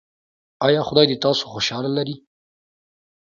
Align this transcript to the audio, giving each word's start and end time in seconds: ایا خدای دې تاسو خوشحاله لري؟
ایا 0.65 0.81
خدای 0.87 1.05
دې 1.09 1.17
تاسو 1.25 1.43
خوشحاله 1.51 1.89
لري؟ 1.97 2.15